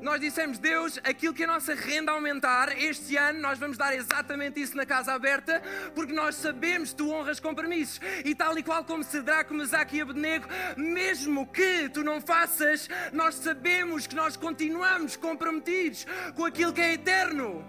[0.01, 4.61] Nós dissemos, Deus, aquilo que a nossa renda aumentar este ano, nós vamos dar exatamente
[4.61, 5.61] isso na casa aberta,
[5.93, 7.99] porque nós sabemos que tu honras compromissos.
[8.23, 13.35] E tal e qual como Cedraco, Mesaque e Abednego, mesmo que tu não faças, nós
[13.35, 17.65] sabemos que nós continuamos comprometidos com aquilo que é eterno.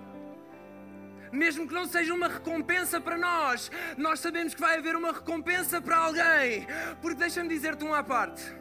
[1.32, 5.80] Mesmo que não seja uma recompensa para nós, nós sabemos que vai haver uma recompensa
[5.80, 6.66] para alguém.
[7.00, 8.59] Porque deixa-me dizer-te uma parte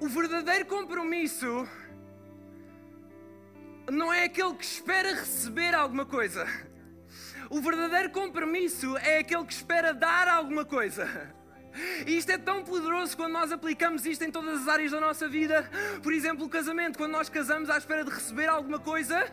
[0.00, 1.68] o verdadeiro compromisso
[3.90, 6.46] não é aquele que espera receber alguma coisa.
[7.50, 11.34] O verdadeiro compromisso é aquele que espera dar alguma coisa.
[12.06, 15.28] E isto é tão poderoso quando nós aplicamos isto em todas as áreas da nossa
[15.28, 15.68] vida.
[16.02, 19.30] Por exemplo, o casamento, quando nós casamos à espera de receber alguma coisa,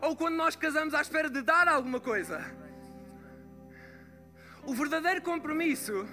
[0.00, 2.44] ou quando nós casamos à espera de dar alguma coisa.
[4.64, 6.06] O verdadeiro compromisso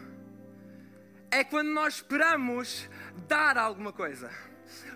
[1.36, 2.90] é quando nós esperamos
[3.28, 4.32] dar alguma coisa.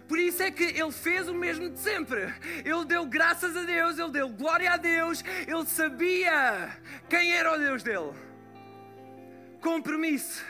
[0.08, 2.34] Por isso é que ele fez o mesmo de sempre.
[2.65, 6.69] Ele deu graças a Deus, ele deu glória a Deus, ele sabia
[7.10, 8.13] quem era o Deus dele.
[9.62, 10.43] Compromisso.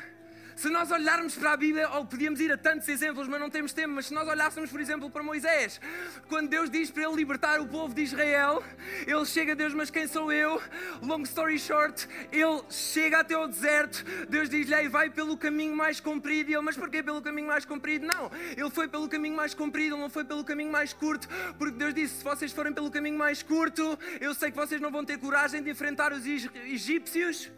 [0.59, 3.71] Se nós olharmos para a Bíblia, ou podíamos ir a tantos exemplos, mas não temos
[3.71, 5.79] tempo, mas se nós olhássemos, por exemplo, para Moisés,
[6.27, 8.61] quando Deus diz para ele libertar o povo de Israel,
[9.07, 10.61] ele chega a Deus, mas quem sou eu?
[11.01, 16.51] Long story short, ele chega até o deserto, Deus diz-lhe, vai pelo caminho mais comprido,
[16.51, 18.05] e ele, mas porquê pelo caminho mais comprido?
[18.05, 21.77] Não, ele foi pelo caminho mais comprido, ele não foi pelo caminho mais curto, porque
[21.77, 25.05] Deus disse, se vocês forem pelo caminho mais curto, eu sei que vocês não vão
[25.05, 27.49] ter coragem de enfrentar os egípcios,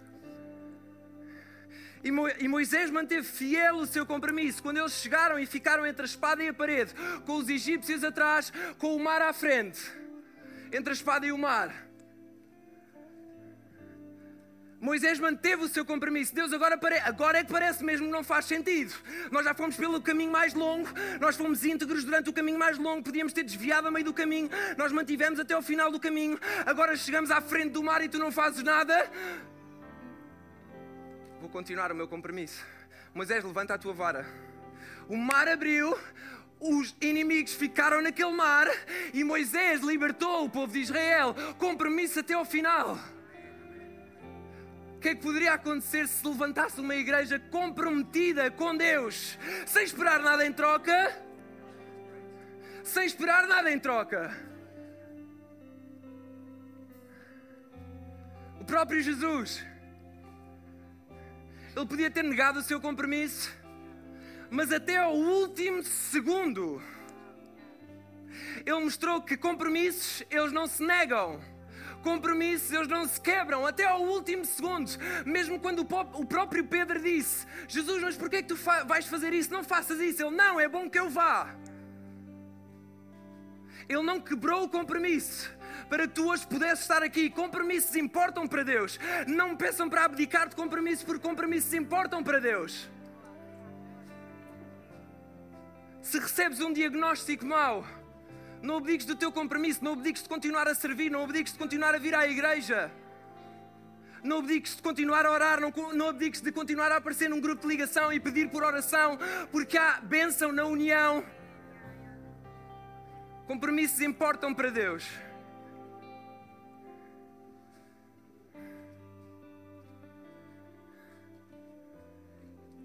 [2.04, 4.62] e Moisés manteve fiel o seu compromisso.
[4.62, 6.94] Quando eles chegaram e ficaram entre a espada e a parede,
[7.26, 9.80] com os egípcios atrás, com o mar à frente,
[10.72, 11.92] entre a espada e o mar.
[14.82, 16.34] Moisés manteve o seu compromisso.
[16.34, 18.92] Deus, agora, agora é que parece mesmo que não faz sentido.
[19.30, 23.04] Nós já fomos pelo caminho mais longo, nós fomos íntegros durante o caminho mais longo,
[23.04, 26.40] podíamos ter desviado a meio do caminho, nós mantivemos até o final do caminho.
[26.66, 29.08] Agora chegamos à frente do mar e tu não fazes nada
[31.42, 32.64] vou continuar o meu compromisso.
[33.16, 34.28] Moisés, levanta a tua vara.
[35.10, 35.98] O mar abriu,
[36.60, 38.68] os inimigos ficaram naquele mar
[39.12, 41.36] e Moisés libertou o povo de Israel.
[41.58, 42.96] Compromisso até ao final.
[44.96, 50.22] O que é que poderia acontecer se levantasse uma igreja comprometida com Deus, sem esperar
[50.22, 51.20] nada em troca?
[52.84, 54.32] Sem esperar nada em troca.
[58.60, 59.71] O próprio Jesus
[61.76, 63.52] ele podia ter negado o seu compromisso,
[64.50, 66.82] mas até ao último segundo,
[68.66, 71.42] ele mostrou que compromissos eles não se negam.
[72.04, 74.90] Compromissos eles não se quebram até ao último segundo.
[75.24, 79.54] Mesmo quando o próprio Pedro disse: Jesus, mas porquê é que tu vais fazer isso?
[79.54, 80.24] Não faças isso.
[80.24, 81.56] Ele, não, é bom que eu vá.
[83.88, 85.54] Ele não quebrou o compromisso
[85.92, 87.30] para tu hoje pudesses estar aqui.
[87.30, 88.98] Compromissos importam para Deus.
[89.28, 92.90] Não peçam para abdicar de compromissos, porque compromissos importam para Deus.
[96.02, 97.86] Se recebes um diagnóstico mau,
[98.62, 101.94] não abdiques do teu compromisso, não abdiques de continuar a servir, não abdiques de continuar
[101.94, 102.90] a vir à igreja.
[104.24, 107.68] Não abdiques de continuar a orar, não, abdiques de continuar a aparecer num grupo de
[107.68, 109.20] ligação e pedir por oração,
[109.52, 111.26] porque há bênção na união.
[113.46, 115.31] Compromissos importam para Deus.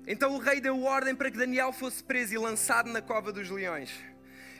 [0.07, 3.51] Então o rei deu ordem para que Daniel fosse preso e lançado na cova dos
[3.51, 3.90] leões.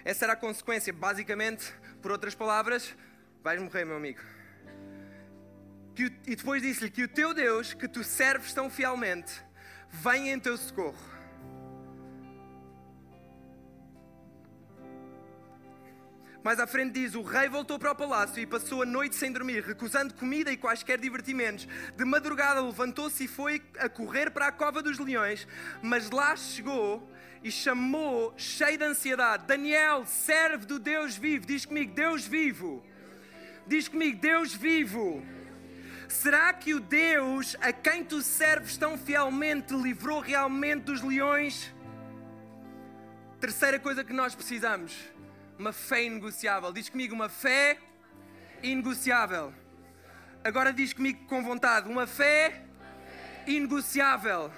[0.05, 0.93] Essa era a consequência.
[0.93, 2.95] Basicamente, por outras palavras,
[3.43, 4.21] vais morrer, meu amigo.
[6.27, 9.33] e depois disse-lhe que o teu Deus, que tu serves tão fielmente,
[9.91, 11.16] venha em teu socorro.
[16.47, 19.33] Mais à frente diz: O rei voltou para o palácio e passou a noite sem
[19.33, 21.67] dormir, recusando comida e quaisquer divertimentos.
[21.97, 25.45] De madrugada levantou-se e foi a correr para a cova dos leões,
[25.83, 27.11] mas lá chegou
[27.43, 31.45] e chamou, cheio de ansiedade: Daniel, serve do Deus vivo.
[31.45, 32.87] Diz comigo: Deus vivo.
[33.67, 35.27] Diz comigo: Deus vivo.
[36.09, 41.75] Será que o Deus a quem tu serves tão fielmente te livrou realmente dos leões?
[43.41, 45.16] Terceira coisa que nós precisamos
[45.59, 46.73] uma fé inegociável.
[46.73, 47.79] Diz comigo uma fé
[48.63, 49.53] inegociável.
[50.45, 52.63] Agora diz comigo com vontade, uma fé
[53.47, 54.53] inegociável.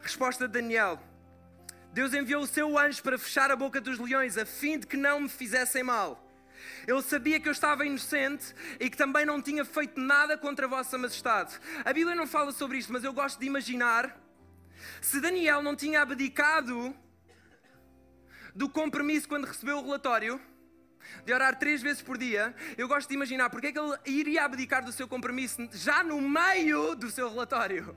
[0.00, 0.98] Resposta de Daniel.
[1.92, 4.96] Deus enviou o seu anjo para fechar a boca dos leões, a fim de que
[4.96, 6.29] não me fizessem mal.
[6.86, 10.68] Ele sabia que eu estava inocente e que também não tinha feito nada contra a
[10.68, 11.58] vossa majestade.
[11.84, 14.18] A Bíblia não fala sobre isto, mas eu gosto de imaginar
[15.00, 16.94] se Daniel não tinha abdicado
[18.54, 20.40] do compromisso quando recebeu o relatório
[21.24, 24.44] de orar três vezes por dia, eu gosto de imaginar porque é que ele iria
[24.44, 27.96] abdicar do seu compromisso já no meio do seu relatório.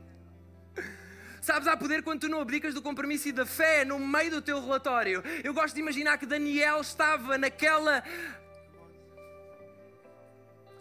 [1.42, 4.42] Sabes, há poder quando tu não abdicas do compromisso e da fé no meio do
[4.42, 5.22] teu relatório.
[5.44, 8.02] Eu gosto de imaginar que Daniel estava naquela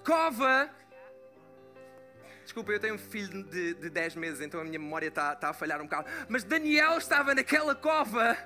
[0.04, 0.70] cova.
[2.42, 5.50] Desculpa, eu tenho um filho de, de 10 meses, então a minha memória está, está
[5.50, 6.08] a falhar um bocado.
[6.28, 8.36] Mas Daniel estava naquela cova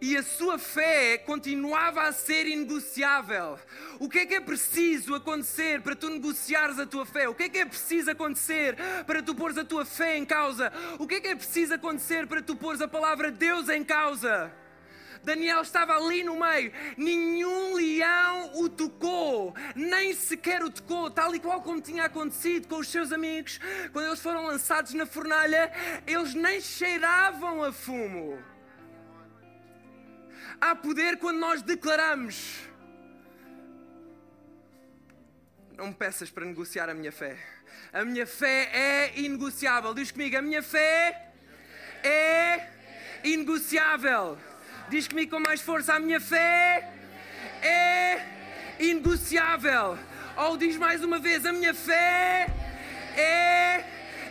[0.00, 3.58] e a sua fé continuava a ser inegociável.
[3.98, 7.28] O que é que é preciso acontecer para tu negociares a tua fé?
[7.28, 10.72] O que é que é preciso acontecer para tu pôres a tua fé em causa?
[10.98, 14.50] O que é que é preciso acontecer para tu pôres a palavra Deus em causa?
[15.22, 17.99] Daniel estava ali no meio, nenhum leão
[18.70, 23.58] tocou, nem sequer o tocou, tal e qual como tinha acontecido com os seus amigos,
[23.92, 25.72] quando eles foram lançados na fornalha,
[26.06, 28.42] eles nem cheiravam a fumo.
[30.60, 32.60] Há poder quando nós declaramos:
[35.76, 37.38] Não me peças para negociar a minha fé.
[37.92, 39.94] A minha fé é inegociável.
[39.94, 41.32] Diz comigo: A minha fé
[42.04, 42.68] é
[43.24, 44.38] inegociável.
[44.90, 46.92] Diz comigo com mais força: a minha fé
[47.62, 48.39] é
[48.80, 49.98] inegociável.
[50.36, 52.46] Ou diz mais uma vez: a minha fé
[53.16, 53.84] é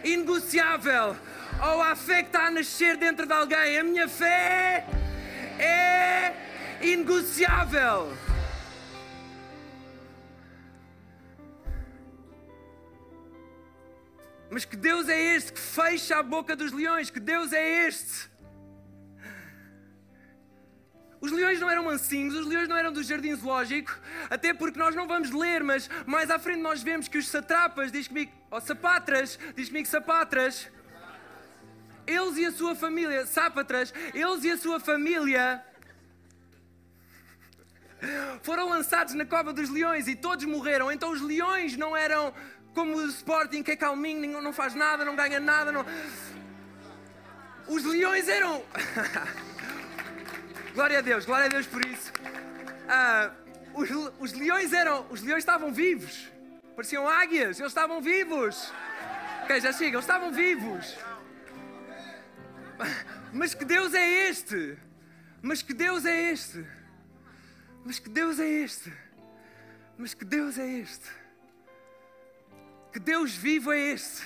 [0.04, 1.16] inegociável.
[1.62, 4.86] Ou a fé que está a nascer dentro de alguém: a minha fé
[5.60, 6.34] é
[6.82, 8.12] inegociável.
[14.52, 17.12] Mas que Deus é este que fecha a boca dos leões?
[17.12, 18.30] Que Deus é este
[21.21, 23.97] os leões não eram mansinhos, os leões não eram do jardim zoológico,
[24.29, 27.91] até porque nós não vamos ler, mas mais à frente nós vemos que os satrapas,
[27.91, 30.69] diz comigo, ou sapatras, diz comigo sapatras,
[32.08, 35.63] eles e a sua família, sápatras, eles e a sua família
[38.41, 40.91] foram lançados na cova dos leões e todos morreram.
[40.91, 42.34] Então os leões não eram
[42.73, 45.71] como o Sporting, que é calminho, não faz nada, não ganha nada.
[45.71, 45.86] Não...
[47.67, 48.63] Os leões eram.
[50.73, 52.12] Glória a Deus, glória a Deus por isso.
[52.88, 53.32] Ah,
[53.73, 56.27] os, os leões eram, os leões estavam vivos.
[56.75, 58.71] Pareciam águias, eles estavam vivos.
[59.43, 60.95] Ok, já chega, eles estavam vivos.
[63.34, 64.77] Mas que Deus é este?
[65.41, 66.65] Mas que Deus é este?
[67.84, 68.93] Mas que Deus é este?
[69.97, 71.10] Mas que Deus é este?
[72.93, 74.23] Que Deus vivo é este?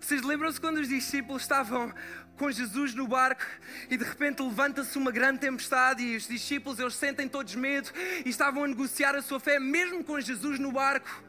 [0.00, 1.92] Vocês lembram-se quando os discípulos estavam
[2.38, 3.44] com Jesus no barco
[3.90, 7.90] e de repente levanta-se uma grande tempestade e os discípulos eles sentem todos medo
[8.24, 11.28] e estavam a negociar a sua fé mesmo com Jesus no barco.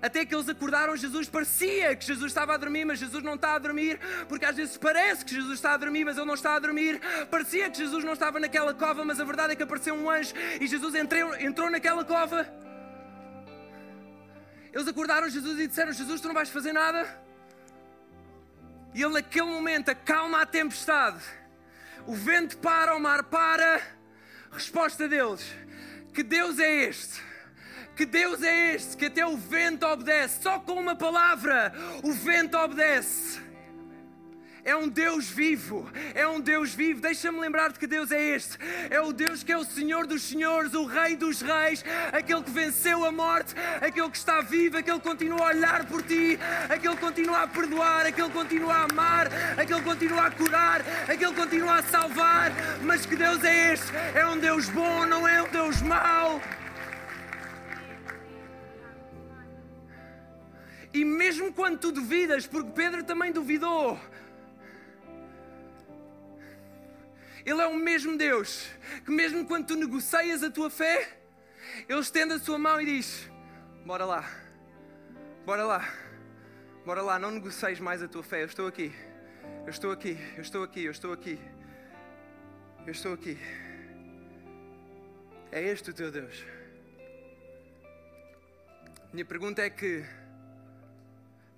[0.00, 3.54] Até que eles acordaram, Jesus parecia que Jesus estava a dormir, mas Jesus não está
[3.54, 6.56] a dormir, porque às vezes parece que Jesus está a dormir, mas ele não está
[6.56, 7.00] a dormir.
[7.30, 10.34] Parecia que Jesus não estava naquela cova, mas a verdade é que apareceu um anjo
[10.60, 12.48] e Jesus entrou, entrou naquela cova.
[14.72, 17.06] Eles acordaram Jesus e disseram: Jesus, tu não vais fazer nada?
[18.94, 21.22] E ele, naquele momento, acalma a tempestade.
[22.06, 23.80] O vento para, o mar para.
[24.50, 25.44] Resposta deles:
[26.12, 27.22] Que Deus é este?
[27.96, 30.42] Que Deus é este que até o vento obedece?
[30.42, 31.72] Só com uma palavra,
[32.02, 33.51] o vento obedece
[34.64, 37.00] é um Deus vivo, é um Deus vivo.
[37.00, 38.56] Deixa-me lembrar de que Deus é este:
[38.90, 42.50] é o Deus que é o Senhor dos Senhores, o Rei dos Reis, aquele que
[42.50, 46.38] venceu a morte, aquele que está vivo, aquele que continua a olhar por ti,
[46.68, 50.80] aquele que continua a perdoar, aquele que continua a amar, aquele que continua a curar,
[51.08, 52.52] aquele Ele continua a salvar,
[52.82, 53.86] mas que Deus é este?
[54.14, 56.42] É um Deus bom, não é um Deus mau.
[60.92, 63.98] E mesmo quando tu duvidas, porque Pedro também duvidou,
[67.44, 68.68] Ele é o mesmo Deus
[69.04, 71.18] que, mesmo quando tu negocias a tua fé,
[71.88, 73.28] Ele estende a sua mão e diz:
[73.84, 74.24] Bora lá,
[75.44, 75.88] bora lá,
[76.84, 78.42] bora lá, não negocies mais a tua fé.
[78.42, 78.92] Eu estou aqui,
[79.64, 81.40] eu estou aqui, eu estou aqui, eu estou aqui,
[82.86, 83.38] eu estou aqui.
[85.50, 86.44] É este o teu Deus.
[89.12, 90.02] Minha pergunta é que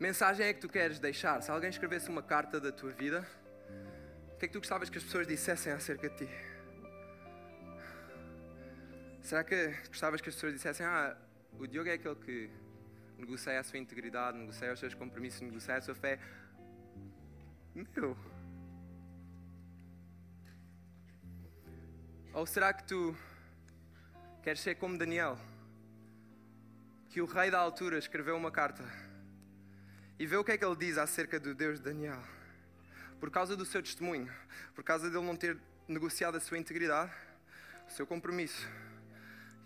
[0.00, 1.40] mensagem é que tu queres deixar?
[1.40, 3.24] Se alguém escrevesse uma carta da tua vida,
[4.44, 6.28] que é que tu gostavas que as pessoas dissessem acerca de ti?
[9.22, 11.16] Será que gostavas que as pessoas dissessem: Ah,
[11.58, 12.50] o Diogo é aquele que
[13.16, 16.18] negocia a sua integridade, negocia os seus compromissos, negocia a sua fé?
[17.74, 18.16] Meu.
[22.34, 23.16] Ou será que tu
[24.42, 25.38] queres ser como Daniel?
[27.08, 28.84] Que o rei da altura escreveu uma carta
[30.18, 32.22] e vê o que é que ele diz acerca do Deus de Daniel.
[33.24, 34.30] Por causa do seu testemunho,
[34.74, 35.56] por causa dele não ter
[35.88, 37.10] negociado a sua integridade,
[37.88, 38.68] o seu compromisso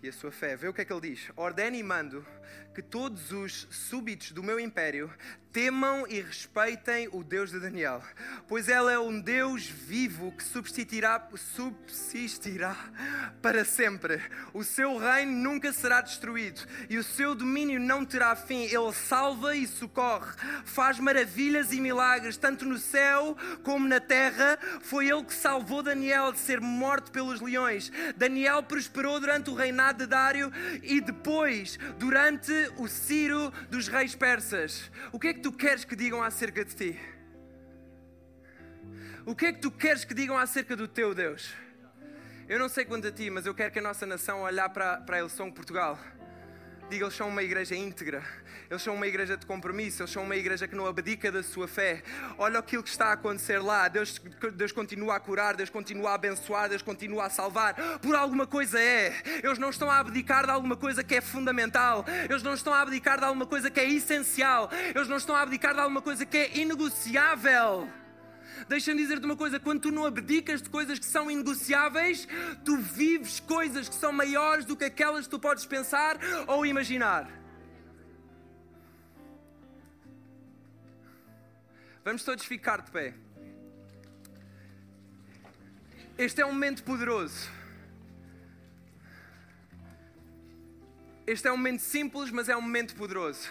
[0.01, 0.55] e a sua fé.
[0.55, 2.25] Vê o que é que ele diz: Ordene e mando
[2.73, 5.13] que todos os súbitos do meu império
[5.51, 8.03] temam e respeitem o Deus de Daniel,
[8.47, 12.75] pois ele é um Deus vivo que subsistirá, subsistirá
[13.41, 14.21] para sempre.
[14.53, 18.63] O seu reino nunca será destruído e o seu domínio não terá fim.
[18.63, 20.31] Ele salva e socorre,
[20.65, 24.57] faz maravilhas e milagres, tanto no céu como na terra.
[24.81, 27.91] Foi ele que salvou Daniel de ser morto pelos leões.
[28.15, 30.51] Daniel prosperou durante o reinado de Dário
[30.83, 34.91] e depois, durante o Ciro dos reis persas.
[35.11, 36.99] O que é que tu queres que digam acerca de ti?
[39.25, 41.53] O que é que tu queres que digam acerca do teu Deus?
[42.47, 45.01] Eu não sei quanto a ti, mas eu quero que a nossa nação olhar para,
[45.01, 45.99] para a Eleição Portugal
[46.89, 48.23] diga, eles são uma igreja íntegra,
[48.69, 51.67] eles são uma igreja de compromisso, eles são uma igreja que não abdica da sua
[51.67, 52.01] fé.
[52.37, 53.87] Olha aquilo que está a acontecer lá.
[53.87, 54.19] Deus,
[54.53, 57.75] Deus continua a curar, Deus continua a abençoar, Deus continua a salvar.
[57.99, 59.13] Por alguma coisa é.
[59.43, 62.03] Eles não estão a abdicar de alguma coisa que é fundamental.
[62.29, 64.69] Eles não estão a abdicar de alguma coisa que é essencial.
[64.93, 67.87] Eles não estão a abdicar de alguma coisa que é inegociável.
[68.67, 72.27] Deixa-me dizer-te uma coisa: quando tu não abdicas de coisas que são inegociáveis,
[72.65, 77.29] tu vives coisas que são maiores do que aquelas que tu podes pensar ou imaginar.
[82.03, 83.13] Vamos todos ficar de pé.
[86.17, 87.49] Este é um momento poderoso.
[91.25, 93.47] Este é um momento simples, mas é um momento poderoso.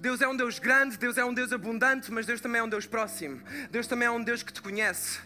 [0.00, 2.68] Deus é um Deus grande, Deus é um Deus abundante, mas Deus também é um
[2.68, 3.42] Deus próximo.
[3.70, 5.20] Deus também é um Deus que te conhece.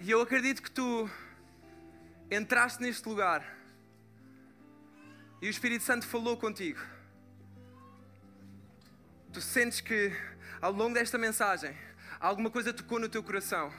[0.00, 1.08] E eu acredito que tu
[2.30, 3.44] entraste neste lugar
[5.42, 6.80] e o Espírito Santo falou contigo.
[9.30, 10.10] Tu sentes que
[10.58, 11.76] ao longo desta mensagem
[12.18, 13.70] alguma coisa tocou no teu coração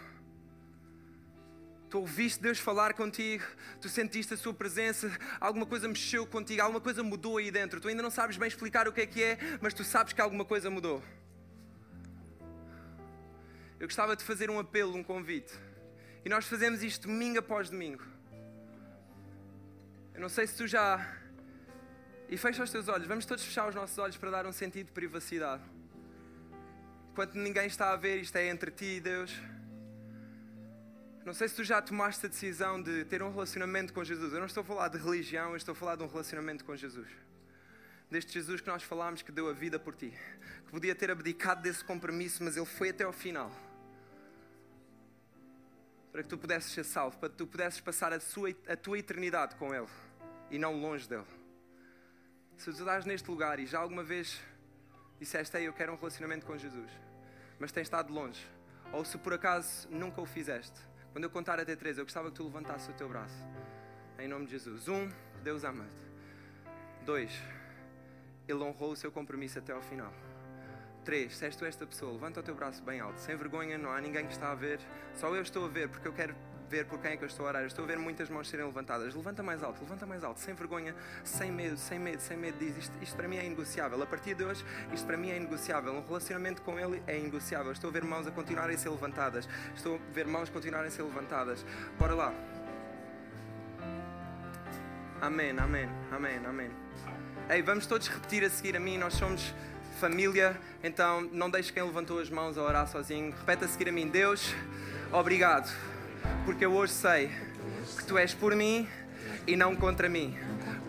[1.96, 3.46] Tu ouviste Deus falar contigo,
[3.80, 7.80] tu sentiste a sua presença, alguma coisa mexeu contigo, alguma coisa mudou aí dentro.
[7.80, 10.20] Tu ainda não sabes bem explicar o que é que é, mas tu sabes que
[10.20, 11.02] alguma coisa mudou.
[13.80, 15.54] Eu gostava de fazer um apelo, um convite.
[16.26, 18.04] E nós fazemos isto domingo após domingo.
[20.14, 21.00] Eu não sei se tu já.
[22.28, 23.08] E fecha os teus olhos.
[23.08, 25.64] Vamos todos fechar os nossos olhos para dar um sentido de privacidade.
[27.14, 29.34] Enquanto ninguém está a ver, isto é entre ti e Deus.
[31.26, 34.32] Não sei se tu já tomaste a decisão de ter um relacionamento com Jesus.
[34.32, 36.76] Eu não estou a falar de religião, eu estou a falar de um relacionamento com
[36.76, 37.08] Jesus.
[38.12, 40.14] Deste Jesus que nós falámos que deu a vida por ti,
[40.66, 43.52] que podia ter abdicado desse compromisso, mas ele foi até ao final.
[46.12, 49.00] Para que tu pudesses ser salvo, para que tu pudesses passar a, sua, a tua
[49.00, 49.90] eternidade com Ele
[50.52, 51.26] e não longe dele.
[52.56, 54.40] Se tu estás neste lugar e já alguma vez
[55.20, 56.92] disseste, Ei, eu quero um relacionamento com Jesus,
[57.60, 58.48] mas tens estado longe,
[58.94, 60.80] ou se por acaso nunca o fizeste,
[61.16, 63.42] quando eu contar até três, eu gostava que tu levantasses o teu braço.
[64.20, 64.90] Em nome de Jesus.
[64.90, 65.10] Um,
[65.42, 66.12] Deus ama-te.
[67.06, 67.32] Dois,
[68.46, 70.12] Ele honrou o seu compromisso até ao final.
[71.06, 73.92] Três, se és tu esta pessoa, levanta o teu braço bem alto, sem vergonha, não
[73.92, 74.78] há ninguém que está a ver.
[75.14, 76.36] Só eu estou a ver, porque eu quero
[76.70, 77.62] ver por quem é que eu estou a orar.
[77.62, 79.14] Eu estou a ver muitas mãos serem levantadas.
[79.14, 82.58] Levanta mais alto, levanta mais alto, sem vergonha, sem medo, sem medo, sem medo.
[82.58, 84.02] Diz: isto, isto para mim é inegociável.
[84.02, 85.94] A partir de hoje, isto para mim é inegociável.
[85.94, 87.72] Um relacionamento com Ele é inegociável.
[87.72, 89.48] Estou a ver mãos a continuarem a ser levantadas.
[89.76, 91.66] Estou a ver mãos continuarem a ser levantadas.
[91.98, 92.34] Bora lá.
[95.22, 96.72] Amém, amém, amém, amém.
[97.50, 98.98] Ei, vamos todos repetir a seguir a mim.
[98.98, 99.54] Nós somos
[100.00, 100.60] família.
[100.84, 103.34] Então, não deixe quem levantou as mãos a orar sozinho.
[103.38, 104.54] Repete a seguir a mim: Deus,
[105.12, 105.72] obrigado,
[106.46, 107.32] porque eu hoje sei
[107.98, 108.88] que tu és por mim
[109.48, 110.38] e não contra mim.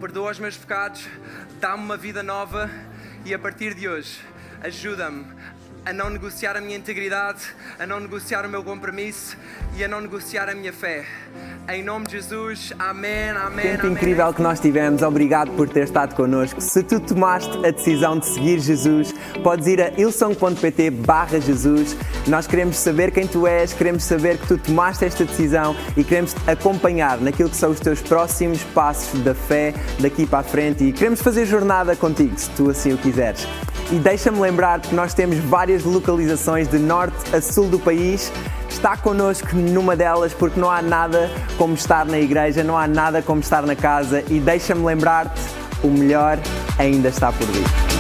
[0.01, 1.09] Perdoa os meus pecados,
[1.61, 2.71] dá-me uma vida nova
[3.25, 4.21] e a partir de hoje,
[4.63, 5.25] ajuda-me
[5.87, 7.43] a não negociar a minha integridade,
[7.79, 9.37] a não negociar o meu compromisso
[9.77, 11.05] e a não negociar a minha fé.
[11.69, 13.67] Em nome de Jesus, amém, amém.
[13.67, 13.93] Tempo amém.
[13.93, 16.61] incrível que nós tivemos, obrigado por ter estado connosco.
[16.61, 19.15] Se tu tomaste a decisão de seguir Jesus,
[19.45, 21.97] podes ir a ilsong.pt barra Jesus.
[22.27, 26.35] Nós queremos saber quem tu és, queremos saber que tu tomaste esta decisão e queremos
[26.35, 30.83] te acompanhar naquilo que são os teus próximos passos da fé daqui para a frente
[30.83, 33.47] e queremos fazer jornada contigo, se tu assim o quiseres.
[33.93, 35.37] E deixa-me lembrar que nós temos
[35.77, 38.33] várias localizações de norte a sul do país.
[38.69, 43.23] Está connosco numa delas porque não há nada como estar na igreja, não há nada
[43.23, 44.23] como estar na casa.
[44.29, 45.41] E deixa-me lembrar-te:
[45.83, 46.39] o melhor
[46.79, 47.96] ainda está por vir.